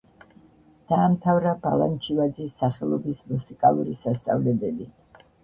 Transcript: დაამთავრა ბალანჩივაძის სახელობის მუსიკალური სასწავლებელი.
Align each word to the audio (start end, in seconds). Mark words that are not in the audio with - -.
დაამთავრა 0.91 1.51
ბალანჩივაძის 1.65 2.57
სახელობის 2.63 3.21
მუსიკალური 3.35 3.95
სასწავლებელი. 4.01 4.91